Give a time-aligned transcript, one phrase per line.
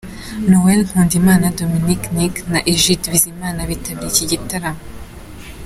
[0.49, 4.83] Noel Nkundimana, Dominic Nic na Egide Bizima bitabiriye iki gitaramo.